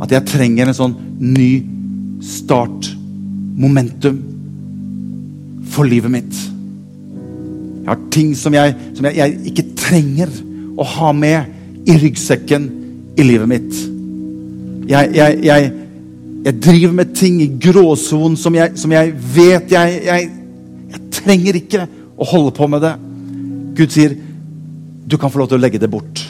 [0.00, 1.50] at jeg trenger en sånn ny
[2.24, 2.92] start,
[3.60, 4.20] momentum,
[5.70, 6.34] for livet mitt.
[7.80, 10.32] Jeg har ting som jeg, som jeg, jeg ikke trenger
[10.78, 12.70] å ha med i ryggsekken
[13.18, 13.89] i livet mitt.
[14.90, 15.70] Jeg, jeg, jeg,
[16.44, 20.24] jeg driver med ting i gråsonen som, som, jeg vet jeg,
[21.14, 21.86] trenger ikke
[22.20, 22.96] å holde på med det.
[23.78, 24.16] Gud sier
[25.10, 26.24] du kan få lov til å legge det bort.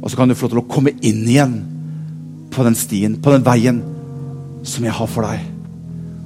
[0.00, 1.54] Og så kan du få lov til å komme inn igjen
[2.52, 3.80] på den stien, på den veien
[4.66, 5.44] som jeg har for deg.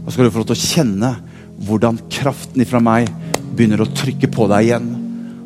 [0.04, 1.12] Og så skal du få lov til å kjenne
[1.64, 3.10] hvordan kraften ifra meg
[3.54, 4.90] begynner å trykke på deg igjen.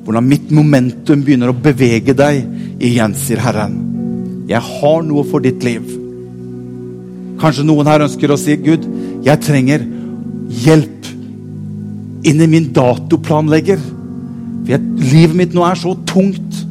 [0.04, 2.44] Hvordan mitt momentum begynner å bevege deg
[2.84, 3.87] igjen, sier Herren.
[4.48, 5.84] Jeg har noe for ditt liv.
[7.38, 8.86] Kanskje noen her ønsker å si, Gud,
[9.26, 9.84] jeg trenger
[10.64, 11.10] hjelp
[12.26, 13.80] inn i min datoplanlegger.
[14.64, 16.64] For jeg, livet mitt nå er så tungt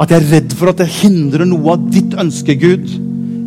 [0.00, 2.86] at jeg er redd for at det hindrer noe av ditt ønske, Gud,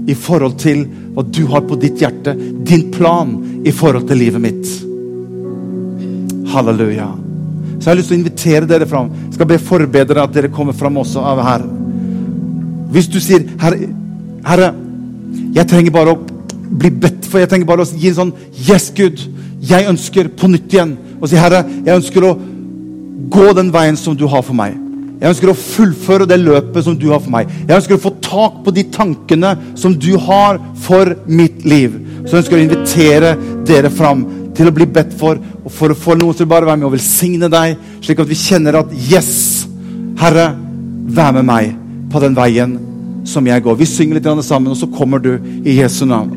[0.06, 0.84] i forhold til
[1.16, 2.36] hva du har på ditt hjerte,
[2.68, 4.74] din plan i forhold til livet mitt.
[6.54, 7.08] Halleluja.
[7.80, 9.10] Så jeg har lyst til å invitere dere fram.
[9.26, 11.66] Jeg skal be forbedre at dere kommer fram også av her.
[12.92, 13.90] Hvis du sier, 'Herre,
[14.46, 14.74] herre
[15.56, 16.20] jeg trenger bare å
[16.76, 17.42] bli bedt for.
[17.42, 18.34] Jeg trenger bare å gi en sånn
[18.68, 19.22] Yes, Gud.
[19.66, 22.34] Jeg ønsker på nytt igjen å si, Herre, jeg ønsker å
[23.32, 24.76] gå den veien som du har for meg.
[25.16, 27.52] Jeg ønsker å fullføre det løpet som du har for meg.
[27.64, 31.96] Jeg ønsker å få tak på de tankene som du har for mitt liv.
[32.26, 33.32] Så jeg ønsker å invitere
[33.66, 34.26] dere fram
[34.56, 36.90] til å bli bedt for, og for å få noen til å bare være med
[36.90, 39.32] og velsigne deg, slik at vi kjenner at Yes,
[40.20, 40.52] Herre,
[41.16, 41.74] vær med meg
[42.16, 42.78] på den veien
[43.28, 43.76] som jeg går.
[43.80, 45.34] Vi synger litt sammen, og så kommer du
[45.66, 46.35] i Jesu navn.